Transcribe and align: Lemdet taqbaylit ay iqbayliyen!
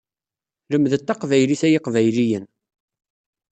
Lemdet 0.71 1.05
taqbaylit 1.07 1.61
ay 1.67 1.73
iqbayliyen! 1.77 2.45